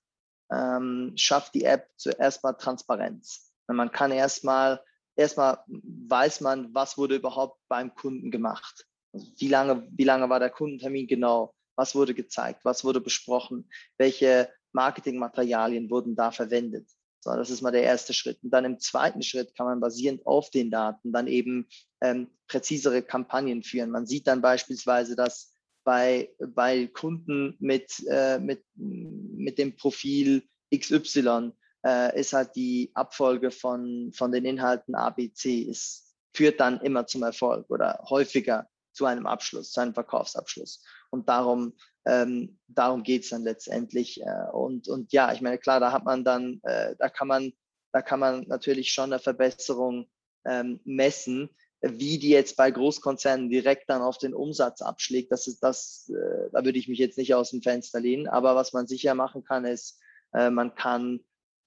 ähm, 0.52 1.14
schafft 1.16 1.54
die 1.56 1.64
App 1.64 1.90
zuerst 1.96 2.44
mal 2.44 2.54
Transparenz. 2.54 3.54
Man 3.68 3.90
kann 3.90 4.12
erstmal, 4.12 4.84
erstmal 5.16 5.60
weiß 5.68 6.42
man, 6.42 6.76
was 6.76 6.98
wurde 6.98 7.16
überhaupt 7.16 7.58
beim 7.70 7.96
Kunden 7.96 8.30
gemacht. 8.32 8.86
Also 9.14 9.28
wie 9.38 9.48
lange, 9.48 9.88
wie 9.92 10.04
lange 10.04 10.30
war 10.30 10.40
der 10.40 10.50
Kundentermin 10.50 11.08
genau? 11.08 11.54
Was 11.76 11.96
wurde 11.96 12.14
gezeigt? 12.14 12.66
Was 12.66 12.84
wurde 12.84 13.02
besprochen? 13.02 13.70
Welche 13.98 14.50
Marketingmaterialien 14.74 15.90
wurden 15.90 16.16
da 16.16 16.32
verwendet? 16.32 16.90
So, 17.24 17.32
das 17.32 17.50
ist 17.50 17.62
mal 17.62 17.72
der 17.72 17.84
erste 17.84 18.14
Schritt. 18.14 18.44
Und 18.44 18.52
dann 18.52 18.66
im 18.66 18.80
zweiten 18.80 19.22
Schritt 19.22 19.56
kann 19.56 19.66
man 19.66 19.80
basierend 19.80 20.26
auf 20.26 20.50
den 20.50 20.70
Daten 20.70 21.14
dann 21.14 21.28
eben 21.28 21.68
ähm, 22.02 22.28
präzisere 22.48 23.02
Kampagnen 23.02 23.64
führen. 23.64 23.92
Man 23.92 24.06
sieht 24.06 24.28
dann 24.28 24.42
beispielsweise, 24.42 25.16
dass 25.16 25.54
bei, 25.86 26.30
bei 26.40 26.88
Kunden 26.88 27.56
mit, 27.60 28.04
äh, 28.10 28.40
mit, 28.40 28.64
mit 28.76 29.58
dem 29.58 29.76
Profil 29.76 30.44
XY 30.76 31.52
äh, 31.86 32.20
ist 32.20 32.34
halt 32.34 32.56
die 32.56 32.92
Abfolge 32.94 33.52
von, 33.52 34.12
von 34.14 34.32
den 34.32 34.46
Inhalten 34.46 34.96
ABC, 34.96 35.62
ist, 35.62 36.16
führt 36.34 36.60
dann 36.60 36.82
immer 36.82 37.08
zum 37.08 37.24
Erfolg 37.24 37.70
oder 37.70 38.04
häufiger 38.10 38.68
zu 38.94 39.06
einem 39.06 39.26
Abschluss, 39.26 39.72
zu 39.72 39.82
einem 39.82 39.94
Verkaufsabschluss. 39.94 40.84
Und 41.10 41.30
darum, 41.30 41.74
ähm, 42.06 42.60
darum 42.68 43.04
geht 43.04 43.24
es 43.24 43.30
dann 43.30 43.44
letztendlich. 43.44 44.22
Äh, 44.22 44.52
und, 44.52 44.88
und 44.88 45.12
ja, 45.14 45.34
ich 45.34 45.42
meine, 45.42 45.58
klar, 45.58 45.80
da 45.80 45.92
hat 45.92 46.06
man 46.06 46.24
dann, 46.24 46.60
äh, 46.64 46.96
da 46.98 47.10
kann 47.10 47.28
man, 47.28 47.54
da 47.92 48.02
kann 48.02 48.20
man 48.20 48.46
natürlich 48.48 48.92
schon 48.92 49.14
eine 49.14 49.20
Verbesserung 49.20 50.10
ähm, 50.46 50.80
messen, 50.84 51.50
wie 51.82 52.18
die 52.18 52.30
jetzt 52.30 52.56
bei 52.56 52.72
Großkonzernen 52.72 53.50
direkt 53.50 53.90
dann 53.90 54.02
auf 54.02 54.18
den 54.18 54.34
Umsatz 54.34 54.82
abschlägt. 54.82 55.32
Das 55.32 55.48
ist 55.48 55.60
das, 55.62 56.10
äh, 56.10 56.50
da 56.52 56.64
würde 56.64 56.80
ich 56.80 56.88
mich 56.88 57.00
jetzt 57.00 57.18
nicht 57.18 57.36
aus 57.36 57.52
dem 57.52 57.62
Fenster 57.62 58.00
lehnen. 58.00 58.28
Aber 58.28 58.56
was 58.56 58.74
man 58.74 58.88
sicher 58.88 59.16
machen 59.16 59.44
kann, 59.44 59.66
ist, 59.66 60.00
äh, 60.34 60.50
man 60.50 60.76
kann 60.76 61.20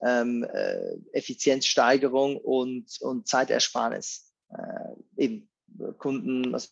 ähm, 0.03 0.45
äh, 0.45 0.97
Effizienzsteigerung 1.13 2.37
und, 2.37 3.01
und 3.01 3.29
Zeitersparnis 3.29 4.33
äh, 4.51 5.23
eben 5.23 5.49
Kunden, 5.99 6.55
also 6.55 6.69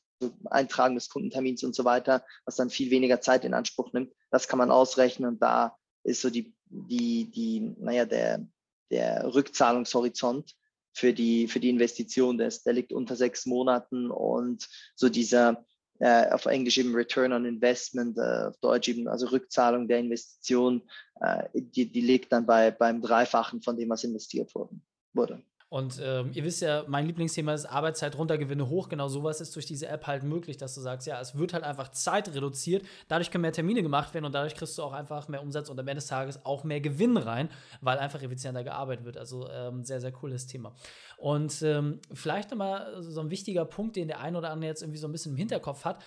Eintragen 0.51 0.95
des 0.95 1.09
Kundentermins 1.09 1.65
und 1.65 1.75
so 1.75 1.85
weiter, 1.85 2.25
was 2.45 2.57
dann 2.57 2.71
viel 2.71 2.91
weniger 2.91 3.21
Zeit 3.21 3.45
in 3.45 3.55
Anspruch 3.55 3.93
nimmt. 3.93 4.13
Das 4.31 4.49
kann 4.49 4.59
man 4.59 4.71
ausrechnen 4.71 5.29
und 5.29 5.43
da 5.43 5.77
ist 6.05 6.21
so 6.21 6.31
die, 6.31 6.55
die, 6.67 7.31
die, 7.31 7.75
naja, 7.79 8.05
der, 8.05 8.47
der 8.91 9.35
Rückzahlungshorizont 9.35 10.55
für 10.93 11.13
die, 11.13 11.49
für 11.49 11.61
die 11.61 11.71
Investition, 11.71 12.39
der, 12.39 12.53
der 12.65 12.73
liegt 12.73 12.93
unter 12.93 13.17
sechs 13.17 13.47
Monaten 13.47 14.11
und 14.11 14.69
so 14.95 15.09
dieser, 15.09 15.65
äh, 15.99 16.31
auf 16.31 16.47
Englisch 16.47 16.79
eben 16.79 16.95
Return 16.95 17.33
on 17.33 17.45
Investment, 17.45 18.17
äh, 18.19 18.49
auf 18.49 18.57
Deutsch 18.59 18.89
eben 18.89 19.09
also 19.09 19.27
Rückzahlung 19.27 19.89
der 19.89 19.99
Investition, 19.99 20.83
äh, 21.21 21.45
die, 21.55 21.91
die 21.91 22.01
liegt 22.01 22.33
dann 22.33 22.47
bei, 22.47 22.71
beim 22.71 23.01
Dreifachen 23.01 23.63
von 23.63 23.77
dem, 23.77 23.91
was 23.91 24.05
investiert 24.05 24.55
worden, 24.55 24.83
wurde. 25.13 25.43
Und 25.75 26.01
ähm, 26.01 26.31
ihr 26.33 26.45
wisst 26.45 26.63
ja, 26.63 26.85
mein 26.87 27.05
Lieblingsthema 27.05 27.53
ist 27.53 27.67
Arbeitszeit 27.67 28.17
runter, 28.17 28.39
Gewinne 28.39 28.69
hoch. 28.69 28.89
Genau 28.89 29.09
sowas 29.09 29.41
ist 29.41 29.57
durch 29.57 29.67
diese 29.67 29.89
App 29.89 30.07
halt 30.07 30.23
möglich, 30.23 30.57
dass 30.57 30.73
du 30.77 30.81
sagst, 30.81 31.05
ja, 31.09 31.21
es 31.21 31.37
wird 31.37 31.53
halt 31.53 31.65
einfach 31.65 31.91
Zeit 31.91 32.33
reduziert. 32.33 32.87
Dadurch 33.09 33.33
können 33.33 33.43
mehr 33.43 33.51
Termine 33.51 33.83
gemacht 33.83 34.15
werden 34.15 34.25
und 34.25 34.33
dadurch 34.37 34.55
kriegst 34.55 34.79
du 34.79 34.85
auch 34.85 34.93
einfach 34.93 35.27
mehr 35.27 35.43
Umsatz 35.43 35.71
und 35.71 35.81
am 35.81 35.89
Ende 35.89 35.97
des 35.97 36.07
Tages 36.07 36.47
auch 36.47 36.63
mehr 36.63 36.81
Gewinn 36.81 37.17
rein, 37.17 37.49
weil 37.81 37.99
einfach 37.99 38.23
effizienter 38.23 38.63
gearbeitet 38.63 39.05
wird. 39.05 39.17
Also 39.17 39.51
ähm, 39.51 39.83
sehr, 39.83 40.01
sehr 40.01 40.13
cooles 40.13 40.47
Thema. 40.47 40.77
Und 41.17 41.61
ähm, 41.63 41.99
vielleicht 42.13 42.53
nochmal 42.53 43.03
so 43.03 43.21
ein 43.21 43.31
wichtiger 43.31 43.65
Punkt, 43.65 43.97
den 43.97 44.07
der 44.07 44.21
ein 44.21 44.37
oder 44.37 44.51
andere 44.51 44.69
jetzt 44.69 44.83
irgendwie 44.83 45.01
so 45.01 45.09
ein 45.09 45.13
bisschen 45.13 45.33
im 45.33 45.39
Hinterkopf 45.39 45.85
hat. 45.85 46.01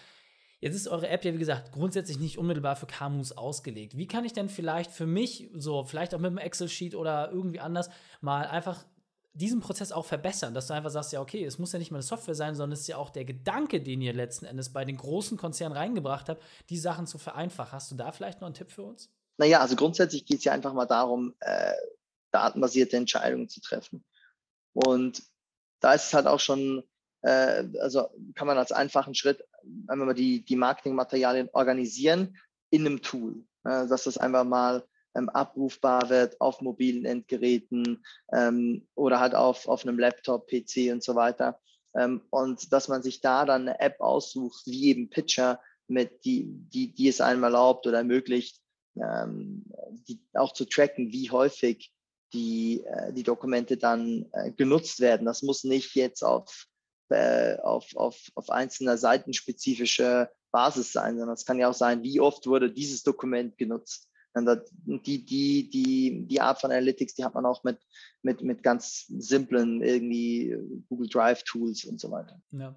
Jetzt 0.62 0.76
ist 0.76 0.88
eure 0.88 1.10
App 1.10 1.26
ja, 1.26 1.34
wie 1.34 1.40
gesagt, 1.40 1.74
grundsätzlich 1.74 2.20
nicht 2.20 2.38
unmittelbar 2.38 2.78
für 2.78 2.86
KMUs 2.88 3.34
ausgelegt. 3.34 3.98
Wie 3.98 4.08
kann 4.08 4.24
ich 4.24 4.32
denn 4.32 4.48
vielleicht 4.48 4.92
für 4.92 5.06
mich, 5.06 5.50
so 5.54 5.84
vielleicht 5.84 6.16
auch 6.16 6.20
mit 6.20 6.30
einem 6.30 6.38
Excel-Sheet 6.38 6.96
oder 6.96 7.32
irgendwie 7.34 7.60
anders, 7.60 7.90
mal 8.22 8.48
einfach 8.48 8.86
diesen 9.38 9.60
Prozess 9.60 9.92
auch 9.92 10.06
verbessern, 10.06 10.54
dass 10.54 10.68
du 10.68 10.74
einfach 10.74 10.90
sagst, 10.90 11.14
ja, 11.14 11.22
okay, 11.22 11.46
es 11.46 11.60
muss 11.60 11.72
ja 11.72 11.80
nicht 11.80 11.92
mal 11.92 11.98
eine 11.98 12.04
Software 12.04 12.36
sein, 12.36 12.56
sondern 12.56 12.74
es 12.74 12.82
ist 12.82 12.88
ja 12.88 12.98
auch 12.98 13.10
der 13.10 13.26
Gedanke, 13.26 13.82
den 13.82 14.02
ihr 14.02 14.14
letzten 14.14 14.46
Endes 14.46 14.74
bei 14.74 14.84
den 14.84 14.98
großen 14.98 15.38
Konzernen 15.38 15.78
reingebracht 15.78 16.30
habt, 16.30 16.44
die 16.70 16.78
Sachen 16.78 17.08
zu 17.08 17.18
vereinfachen. 17.18 17.72
Hast 17.72 17.92
du 17.92 17.96
da 17.96 18.12
vielleicht 18.12 18.42
noch 18.42 18.48
einen 18.48 18.56
Tipp 18.56 18.72
für 18.72 18.84
uns? 18.84 19.10
Naja, 19.38 19.60
also 19.60 19.76
grundsätzlich 19.76 20.26
geht 20.26 20.40
es 20.40 20.44
ja 20.44 20.54
einfach 20.54 20.74
mal 20.74 20.86
darum, 20.86 21.36
äh, 21.40 21.74
datenbasierte 22.32 22.98
Entscheidungen 22.98 23.48
zu 23.48 23.62
treffen. 23.62 24.04
Und 24.74 25.22
da 25.80 25.94
ist 25.94 26.06
es 26.06 26.14
halt 26.14 26.26
auch 26.26 26.40
schon, 26.40 26.84
äh, 27.22 27.64
also 27.80 28.10
kann 28.34 28.48
man 28.48 28.58
als 28.58 28.72
einfachen 28.72 29.14
Schritt 29.14 29.44
einfach 29.88 30.06
mal 30.06 30.14
die, 30.14 30.44
die 30.44 30.56
Marketingmaterialien 30.56 31.50
organisieren 31.54 32.38
in 32.72 32.86
einem 32.86 33.02
Tool, 33.02 33.44
äh, 33.64 33.88
dass 33.88 34.06
das 34.06 34.18
einfach 34.18 34.44
mal 34.44 34.84
ähm, 35.18 35.30
abrufbar 35.30 36.10
wird 36.10 36.40
auf 36.40 36.62
mobilen 36.62 37.06
Endgeräten 37.06 38.06
ähm, 38.32 38.88
oder 38.96 39.20
halt 39.20 39.36
auf, 39.36 39.68
auf 39.68 39.86
einem 39.86 40.00
Laptop, 40.00 40.48
PC 40.48 40.92
und 40.92 41.04
so 41.04 41.16
weiter. 41.16 41.60
Ähm, 41.96 42.22
und 42.30 42.72
dass 42.72 42.88
man 42.88 43.02
sich 43.02 43.22
da 43.22 43.46
dann 43.46 43.64
eine 43.64 43.80
App 43.80 44.00
aussucht, 44.00 44.64
wie 44.66 44.90
eben 44.90 45.10
Pitcher, 45.10 45.60
mit 45.88 46.26
die, 46.26 46.48
die, 46.50 46.94
die 46.94 47.08
es 47.08 47.22
einem 47.22 47.44
erlaubt 47.44 47.88
oder 47.88 48.00
ermöglicht, 48.00 48.62
ähm, 48.96 49.64
die, 50.08 50.20
auch 50.34 50.54
zu 50.54 50.66
tracken, 50.66 51.12
wie 51.12 51.32
häufig 51.32 51.94
die, 52.34 52.84
äh, 52.84 53.14
die 53.14 53.24
Dokumente 53.24 53.78
dann 53.78 54.26
äh, 54.34 54.52
genutzt 54.52 55.00
werden. 55.00 55.26
Das 55.26 55.44
muss 55.44 55.64
nicht 55.64 55.96
jetzt 55.96 56.24
auf, 56.24 56.66
äh, 57.10 57.58
auf, 57.60 57.96
auf, 57.96 58.20
auf 58.36 58.50
einzelner 58.50 58.98
seitenspezifische 58.98 60.30
Basis 60.52 60.92
sein, 60.92 61.18
sondern 61.18 61.36
es 61.36 61.46
kann 61.46 61.60
ja 61.60 61.70
auch 61.70 61.74
sein, 61.74 62.04
wie 62.04 62.20
oft 62.20 62.48
wurde 62.48 62.72
dieses 62.72 63.04
Dokument 63.04 63.58
genutzt. 63.58 64.10
Die, 64.46 65.26
die, 65.26 65.70
die, 65.70 66.26
die 66.28 66.42
Art 66.42 66.62
von 66.62 66.72
Analytics, 66.72 67.16
die 67.16 67.24
hat 67.24 67.36
man 67.36 67.46
auch 67.46 67.64
mit, 67.64 67.78
mit, 68.22 68.42
mit 68.42 68.64
ganz 68.64 69.06
simplen 69.08 69.82
irgendwie 69.82 70.56
Google 70.90 71.08
Drive 71.10 71.44
Tools 71.44 71.86
und 71.86 72.00
so 72.00 72.12
weiter. 72.12 72.42
Ja. 72.52 72.76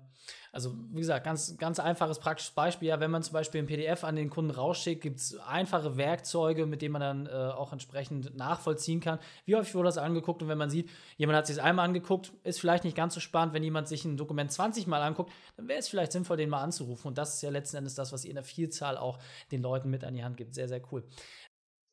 Also, 0.53 0.75
wie 0.93 1.01
gesagt, 1.01 1.25
ganz, 1.25 1.57
ganz 1.59 1.79
einfaches 1.79 2.19
praktisches 2.19 2.53
Beispiel. 2.53 2.89
Ja, 2.89 2.99
wenn 2.99 3.11
man 3.11 3.23
zum 3.23 3.35
Beispiel 3.35 3.63
ein 3.63 3.67
PDF 3.67 4.03
an 4.03 4.17
den 4.17 4.31
Kunden 4.31 4.51
rausschickt, 4.51 5.01
gibt 5.01 5.21
es 5.21 5.39
einfache 5.39 5.97
Werkzeuge, 5.97 6.67
mit 6.67 6.83
denen 6.83 6.93
man 6.93 7.01
dann 7.01 7.27
äh, 7.27 7.53
auch 7.53 7.73
entsprechend 7.73 8.37
nachvollziehen 8.37 9.01
kann. 9.01 9.21
Wie 9.45 9.55
häufig 9.55 9.75
wurde 9.75 9.87
das 9.87 9.99
angeguckt? 9.99 10.43
Und 10.43 10.49
wenn 10.49 10.59
man 10.59 10.71
sieht, 10.71 10.91
jemand 11.17 11.39
hat 11.39 11.47
sich 11.47 11.57
es 11.57 11.63
einmal 11.63 11.85
angeguckt, 11.85 12.33
ist 12.43 12.59
vielleicht 12.59 12.85
nicht 12.85 12.97
ganz 12.97 13.15
so 13.15 13.21
spannend. 13.21 13.55
Wenn 13.55 13.63
jemand 13.63 13.87
sich 13.87 14.05
ein 14.05 14.17
Dokument 14.17 14.51
20 14.51 14.89
Mal 14.89 15.03
anguckt, 15.03 15.33
dann 15.57 15.69
wäre 15.69 15.79
es 15.79 15.89
vielleicht 15.89 16.13
sinnvoll, 16.13 16.37
den 16.37 16.51
mal 16.51 16.63
anzurufen. 16.63 17.09
Und 17.09 17.19
das 17.19 17.35
ist 17.35 17.43
ja 17.43 17.51
letzten 17.51 17.77
Endes 17.77 17.95
das, 17.95 18.13
was 18.13 18.25
ihr 18.25 18.31
in 18.31 18.37
der 18.37 18.45
Vielzahl 18.45 18.97
auch 18.97 19.19
den 19.53 19.63
Leuten 19.63 19.89
mit 19.89 20.03
an 20.05 20.15
die 20.15 20.25
Hand 20.25 20.37
gibt. 20.37 20.55
Sehr, 20.55 20.69
sehr 20.69 20.83
cool. 20.91 21.05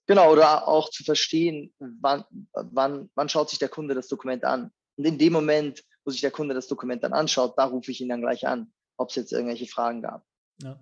Genau, 0.07 0.31
oder 0.31 0.67
auch 0.67 0.89
zu 0.89 1.03
verstehen, 1.03 1.73
wann, 1.79 2.23
wann, 2.53 3.09
wann 3.13 3.29
schaut 3.29 3.49
sich 3.49 3.59
der 3.59 3.69
Kunde 3.69 3.93
das 3.93 4.07
Dokument 4.07 4.45
an. 4.45 4.71
Und 4.95 5.05
in 5.05 5.17
dem 5.17 5.33
Moment, 5.33 5.83
wo 6.05 6.11
sich 6.11 6.21
der 6.21 6.31
Kunde 6.31 6.55
das 6.55 6.67
Dokument 6.67 7.03
dann 7.03 7.13
anschaut, 7.13 7.57
da 7.57 7.65
rufe 7.65 7.91
ich 7.91 8.01
ihn 8.01 8.09
dann 8.09 8.21
gleich 8.21 8.47
an, 8.47 8.71
ob 8.95 9.09
es 9.09 9.15
jetzt 9.15 9.33
irgendwelche 9.33 9.67
Fragen 9.67 10.01
gab. 10.01 10.25
Ja, 10.63 10.79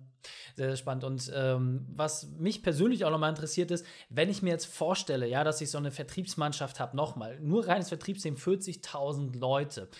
sehr, 0.54 0.68
sehr 0.68 0.76
spannend. 0.76 1.04
Und 1.04 1.30
ähm, 1.34 1.86
was 1.90 2.28
mich 2.38 2.62
persönlich 2.62 3.04
auch 3.04 3.10
nochmal 3.10 3.30
interessiert 3.30 3.72
ist, 3.72 3.84
wenn 4.08 4.30
ich 4.30 4.42
mir 4.42 4.50
jetzt 4.50 4.66
vorstelle, 4.66 5.26
ja, 5.28 5.44
dass 5.44 5.60
ich 5.60 5.70
so 5.70 5.78
eine 5.78 5.90
Vertriebsmannschaft 5.90 6.78
habe, 6.78 6.96
nochmal, 6.96 7.38
nur 7.40 7.66
reines 7.66 7.88
Vertriebsteam, 7.88 8.36
40.000 8.36 9.36
Leute. 9.36 9.90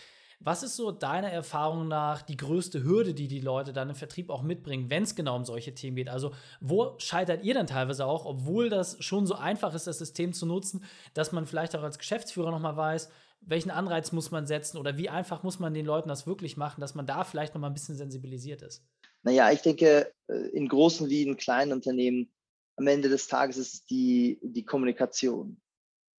Was 0.40 0.62
ist 0.62 0.76
so 0.76 0.93
deiner 0.93 1.31
Erfahrung 1.31 1.88
nach 1.88 2.23
die 2.23 2.37
größte 2.37 2.85
Hürde, 2.85 3.14
die 3.14 3.26
die 3.26 3.40
Leute 3.40 3.73
dann 3.73 3.88
im 3.88 3.95
Vertrieb 3.95 4.31
auch 4.31 4.43
mitbringen, 4.43 4.90
wenn 4.90 5.02
es 5.02 5.14
genau 5.14 5.37
um 5.37 5.45
solche 5.45 5.75
Themen 5.75 5.97
geht? 5.97 6.09
Also, 6.09 6.33
wo 6.61 6.95
scheitert 6.99 7.43
ihr 7.43 7.55
dann 7.55 7.66
teilweise 7.66 8.07
auch, 8.07 8.26
obwohl 8.26 8.69
das 8.69 9.02
schon 9.02 9.26
so 9.26 9.35
einfach 9.35 9.75
ist, 9.75 9.87
das 9.87 9.99
System 9.99 10.33
zu 10.33 10.47
nutzen, 10.47 10.85
dass 11.14 11.33
man 11.33 11.47
vielleicht 11.47 11.75
auch 11.75 11.83
als 11.83 11.99
Geschäftsführer 11.99 12.50
nochmal 12.50 12.76
weiß, 12.76 13.09
welchen 13.40 13.71
Anreiz 13.71 14.12
muss 14.12 14.31
man 14.31 14.47
setzen 14.47 14.78
oder 14.78 14.99
wie 14.99 15.09
einfach 15.09 15.43
muss 15.43 15.59
man 15.59 15.73
den 15.75 15.87
Leuten 15.87 16.09
das 16.09 16.26
wirklich 16.26 16.57
machen, 16.57 16.81
dass 16.81 16.95
man 16.95 17.07
da 17.07 17.25
vielleicht 17.25 17.55
nochmal 17.55 17.71
ein 17.71 17.75
bisschen 17.75 17.97
sensibilisiert 17.97 18.62
ist? 18.62 18.85
Naja, 19.23 19.50
ich 19.50 19.62
denke, 19.62 20.12
äh, 20.28 20.35
in 20.52 20.69
großen 20.69 21.09
wie 21.09 21.23
in 21.23 21.37
kleinen 21.37 21.73
Unternehmen, 21.73 22.33
am 22.76 22.87
Ende 22.87 23.09
des 23.09 23.26
Tages 23.26 23.57
ist 23.57 23.75
es 23.75 23.87
die, 23.87 24.38
die 24.43 24.64
Kommunikation, 24.64 25.61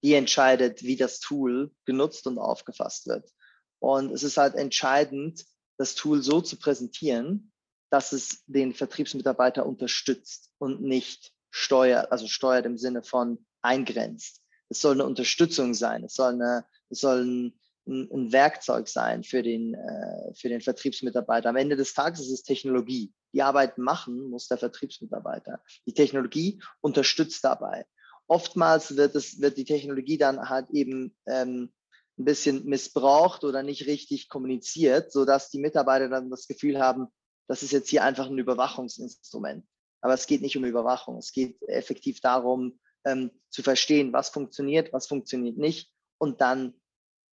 die 0.04 0.14
entscheidet, 0.14 0.84
wie 0.84 0.96
das 0.96 1.20
Tool 1.20 1.72
genutzt 1.86 2.26
und 2.28 2.40
aufgefasst 2.40 3.08
wird. 3.08 3.32
Und 3.80 4.12
es 4.12 4.24
ist 4.24 4.38
halt 4.38 4.56
entscheidend, 4.56 5.46
das 5.78 5.96
Tool 5.96 6.22
so 6.24 6.42
zu 6.42 6.58
präsentieren, 6.58 7.52
dass 7.90 8.12
es 8.12 8.44
den 8.48 8.74
Vertriebsmitarbeiter 8.74 9.66
unterstützt 9.66 10.52
und 10.58 10.82
nicht 10.82 11.32
steuert, 11.52 12.12
also 12.12 12.28
steuert 12.28 12.66
im 12.66 12.78
Sinne 12.78 13.04
von 13.04 13.46
eingrenzt. 13.62 14.42
Es 14.70 14.82
soll 14.82 14.96
eine 14.96 15.06
Unterstützung 15.06 15.74
sein, 15.74 16.04
es 16.04 16.16
soll, 16.16 16.34
eine, 16.34 16.66
es 16.90 17.00
soll 17.00 17.24
ein, 17.24 17.54
ein 17.88 18.32
Werkzeug 18.34 18.90
sein 18.90 19.24
für 19.24 19.42
den, 19.42 19.74
äh, 19.76 20.34
für 20.36 20.50
den 20.50 20.62
Vertriebsmitarbeiter. 20.62 21.50
Am 21.50 21.56
Ende 21.56 21.78
des 21.78 21.94
Tages 21.94 22.22
ist 22.22 22.32
es 22.32 22.44
Technologie. 22.44 23.14
Die 23.34 23.42
Arbeit 23.42 23.78
machen 23.78 24.30
muss 24.30 24.48
der 24.48 24.58
Vertriebsmitarbeiter. 24.58 25.62
Die 25.86 25.94
Technologie 25.94 26.62
unterstützt 26.82 27.44
dabei. 27.44 27.86
Oftmals 28.28 28.98
wird, 28.98 29.16
es, 29.16 29.40
wird 29.40 29.58
die 29.58 29.64
Technologie 29.64 30.18
dann 30.18 30.50
halt 30.50 30.70
eben 30.72 31.16
ähm, 31.28 31.72
ein 32.20 32.26
bisschen 32.26 32.66
missbraucht 32.66 33.44
oder 33.44 33.64
nicht 33.64 33.86
richtig 33.86 34.30
kommuniziert, 34.30 35.12
sodass 35.12 35.50
die 35.50 35.60
Mitarbeiter 35.60 36.10
dann 36.10 36.30
das 36.30 36.48
Gefühl 36.48 36.80
haben, 36.80 37.08
das 37.48 37.64
ist 37.64 37.72
jetzt 37.72 37.90
hier 37.90 38.04
einfach 38.04 38.28
ein 38.28 38.38
Überwachungsinstrument. 38.38 39.66
Aber 40.02 40.14
es 40.14 40.28
geht 40.28 40.42
nicht 40.42 40.58
um 40.58 40.66
Überwachung. 40.66 41.18
Es 41.18 41.32
geht 41.32 41.62
effektiv 41.68 42.20
darum, 42.22 42.80
ähm, 43.06 43.32
zu 43.50 43.64
verstehen, 43.64 44.14
was 44.14 44.30
funktioniert, 44.30 44.94
was 44.94 45.08
funktioniert 45.08 45.58
nicht 45.58 45.92
und 46.18 46.42
dann 46.42 46.74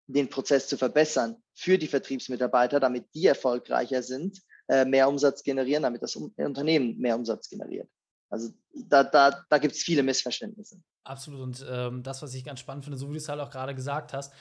den 0.06 0.28
Prozess 0.28 0.68
zu 0.68 0.76
verbessern 0.76 1.42
für 1.54 1.78
die 1.78 1.86
Vertriebsmitarbeiter, 1.86 2.78
damit 2.78 3.06
die 3.14 3.26
erfolgreicher 3.26 4.02
sind, 4.02 4.40
äh, 4.68 4.84
mehr 4.84 5.08
Umsatz 5.08 5.42
generieren, 5.42 5.82
damit 5.82 6.02
das 6.02 6.16
Unternehmen 6.16 6.98
mehr 6.98 7.16
Umsatz 7.16 7.48
generiert. 7.48 7.88
Also 8.30 8.50
da, 8.72 9.04
da, 9.04 9.44
da 9.48 9.58
gibt 9.58 9.74
es 9.74 9.82
viele 9.82 10.02
Missverständnisse. 10.02 10.80
Absolut. 11.04 11.40
Und 11.40 11.66
ähm, 11.68 12.02
das, 12.02 12.22
was 12.22 12.34
ich 12.34 12.44
ganz 12.44 12.60
spannend 12.60 12.84
finde, 12.84 12.98
so 12.98 13.08
wie 13.08 13.12
du 13.12 13.18
es 13.18 13.28
halt 13.28 13.40
auch 13.40 13.50
gerade 13.50 13.74
gesagt 13.74 14.12
hast, 14.12 14.32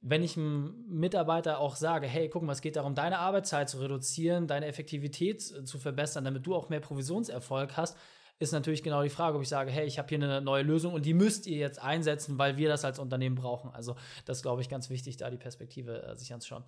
wenn 0.00 0.22
ich 0.22 0.36
einem 0.36 0.84
Mitarbeiter 0.88 1.58
auch 1.58 1.76
sage, 1.76 2.06
hey, 2.06 2.28
guck 2.28 2.42
mal, 2.42 2.52
es 2.52 2.60
geht 2.60 2.76
darum, 2.76 2.94
deine 2.94 3.18
Arbeitszeit 3.18 3.68
zu 3.68 3.78
reduzieren, 3.78 4.46
deine 4.46 4.66
Effektivität 4.66 5.38
äh, 5.50 5.64
zu 5.64 5.78
verbessern, 5.78 6.24
damit 6.24 6.46
du 6.46 6.54
auch 6.54 6.68
mehr 6.68 6.80
Provisionserfolg 6.80 7.76
hast, 7.76 7.96
ist 8.38 8.52
natürlich 8.52 8.84
genau 8.84 9.02
die 9.02 9.08
Frage, 9.08 9.36
ob 9.36 9.42
ich 9.42 9.48
sage, 9.48 9.70
hey, 9.70 9.86
ich 9.86 9.98
habe 9.98 10.08
hier 10.08 10.18
eine 10.18 10.40
neue 10.40 10.62
Lösung 10.62 10.94
und 10.94 11.04
die 11.04 11.14
müsst 11.14 11.46
ihr 11.46 11.58
jetzt 11.58 11.82
einsetzen, 11.82 12.38
weil 12.38 12.56
wir 12.56 12.68
das 12.68 12.84
als 12.84 13.00
Unternehmen 13.00 13.34
brauchen. 13.34 13.70
Also 13.70 13.96
das 14.26 14.42
glaube 14.42 14.62
ich, 14.62 14.68
ganz 14.68 14.90
wichtig, 14.90 15.16
da 15.16 15.30
die 15.30 15.36
Perspektive 15.36 16.04
äh, 16.04 16.16
sich 16.16 16.32
anzuschauen. 16.32 16.64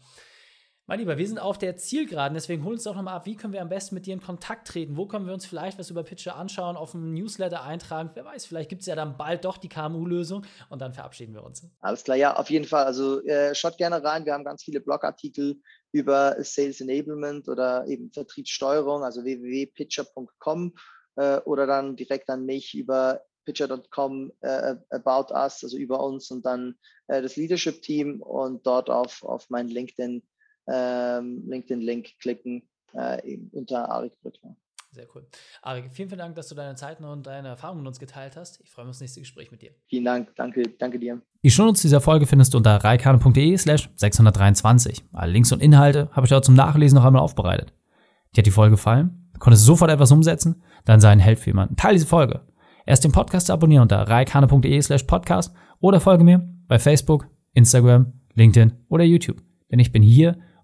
Mein 0.91 0.99
Lieber, 0.99 1.19
wir 1.19 1.29
sind 1.29 1.39
auf 1.39 1.57
der 1.57 1.77
Zielgeraden, 1.77 2.35
deswegen 2.35 2.65
hol 2.65 2.73
uns 2.73 2.83
doch 2.83 2.97
nochmal 2.97 3.15
ab, 3.15 3.25
wie 3.25 3.37
können 3.37 3.53
wir 3.53 3.63
am 3.63 3.69
besten 3.69 3.95
mit 3.95 4.07
dir 4.07 4.15
in 4.15 4.21
Kontakt 4.21 4.67
treten? 4.67 4.97
Wo 4.97 5.07
können 5.07 5.25
wir 5.25 5.33
uns 5.33 5.47
vielleicht 5.47 5.79
was 5.79 5.89
über 5.89 6.03
Pitcher 6.03 6.35
anschauen, 6.35 6.77
auf 6.77 6.91
dem 6.91 7.15
Newsletter 7.15 7.63
eintragen? 7.63 8.11
Wer 8.15 8.25
weiß, 8.25 8.47
vielleicht 8.47 8.71
gibt 8.71 8.81
es 8.81 8.89
ja 8.89 8.97
dann 8.97 9.17
bald 9.17 9.45
doch 9.45 9.57
die 9.57 9.69
KMU-Lösung 9.69 10.45
und 10.69 10.83
dann 10.83 10.93
verabschieden 10.93 11.33
wir 11.33 11.45
uns. 11.45 11.65
Alles 11.79 12.03
klar, 12.03 12.17
ja, 12.17 12.35
auf 12.35 12.51
jeden 12.51 12.65
Fall. 12.65 12.87
Also 12.87 13.23
äh, 13.23 13.55
schaut 13.55 13.79
gerne 13.79 14.03
rein. 14.03 14.25
Wir 14.25 14.33
haben 14.33 14.43
ganz 14.43 14.65
viele 14.65 14.81
Blogartikel 14.81 15.61
über 15.93 16.35
Sales 16.43 16.81
Enablement 16.81 17.49
oder 17.49 17.87
eben 17.87 18.11
Vertriebssteuerung, 18.11 19.05
also 19.05 19.23
www.pitcher.com 19.23 20.75
äh, 21.15 21.37
oder 21.45 21.69
dann 21.69 21.95
direkt 21.95 22.29
an 22.31 22.45
mich 22.45 22.75
über 22.75 23.21
pitcher.com 23.45 24.33
äh, 24.41 24.75
about 24.91 25.33
us, 25.33 25.63
also 25.63 25.77
über 25.77 26.03
uns 26.03 26.33
und 26.33 26.45
dann 26.45 26.75
äh, 27.07 27.23
das 27.23 27.37
Leadership 27.37 27.81
Team 27.81 28.21
und 28.23 28.67
dort 28.67 28.91
auf, 28.91 29.23
auf 29.23 29.49
mein 29.51 29.69
LinkedIn 29.69 30.25
ähm, 30.71 31.45
LinkedIn-Link 31.47 32.19
klicken 32.19 32.63
äh, 32.93 33.39
unter 33.53 33.91
Arik 33.91 34.21
Brückner. 34.23 34.57
Sehr 34.93 35.07
cool. 35.15 35.25
Arik, 35.63 35.85
vielen, 35.93 36.09
vielen 36.09 36.19
Dank, 36.19 36.35
dass 36.35 36.49
du 36.49 36.57
deine 36.57 36.75
Zeit 36.75 37.01
und 37.01 37.25
deine 37.25 37.49
Erfahrungen 37.49 37.83
mit 37.83 37.89
uns 37.89 38.01
geteilt 38.01 38.37
hast. 38.37 38.61
Ich 38.61 38.71
freue 38.71 38.85
mich 38.85 38.91
auf 38.91 38.95
das 38.97 39.01
nächste 39.03 39.21
Gespräch 39.21 39.53
mit 39.53 39.63
dir. 39.63 39.71
Vielen 39.87 40.05
Dank, 40.05 40.35
danke, 40.35 40.65
danke 40.79 40.99
dir. 40.99 41.23
Die 41.45 41.51
Shownotes 41.51 41.83
dieser 41.83 42.01
Folge 42.01 42.27
findest 42.27 42.55
du 42.55 42.59
unter 42.59 42.77
reikane.de 42.77 43.57
slash 43.57 43.89
623. 43.95 45.05
Alle 45.13 45.31
Links 45.31 45.53
und 45.53 45.63
Inhalte 45.63 46.11
habe 46.11 46.27
ich 46.27 46.31
dort 46.31 46.45
zum 46.45 46.57
Nachlesen 46.57 46.97
noch 46.97 47.05
einmal 47.05 47.23
aufbereitet. 47.23 47.73
Dir 48.35 48.41
hat 48.41 48.47
die 48.47 48.51
Folge 48.51 48.73
gefallen? 48.73 49.31
Du 49.35 49.39
konntest 49.39 49.65
sofort 49.65 49.93
etwas 49.93 50.11
umsetzen? 50.11 50.63
Dann 50.85 51.01
sei 51.01 51.11
ein 51.11 51.21
Held 51.21 51.39
für 51.39 51.51
jemanden. 51.51 51.77
Teil 51.77 51.93
diese 51.93 52.07
Folge. 52.07 52.41
Erst 52.85 53.05
den 53.05 53.13
Podcast 53.13 53.47
zu 53.47 53.53
abonnieren 53.53 53.83
unter 53.83 53.99
reikane.de 53.99 54.83
slash 54.83 55.05
podcast 55.05 55.55
oder 55.79 56.01
folge 56.01 56.25
mir 56.25 56.49
bei 56.67 56.81
Facebook, 56.81 57.29
Instagram, 57.53 58.13
LinkedIn 58.35 58.73
oder 58.89 59.05
YouTube. 59.05 59.41
Denn 59.71 59.79
ich 59.79 59.93
bin 59.93 60.03
hier, 60.03 60.37